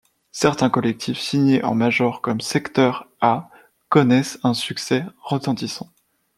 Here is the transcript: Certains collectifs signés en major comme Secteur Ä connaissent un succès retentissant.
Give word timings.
Certains 0.31 0.71
collectifs 0.71 1.19
signés 1.19 1.63
en 1.63 1.75
major 1.75 2.21
comme 2.21 2.41
Secteur 2.41 3.07
Ä 3.21 3.43
connaissent 3.91 4.39
un 4.43 4.55
succès 4.55 5.03
retentissant. 5.21 5.91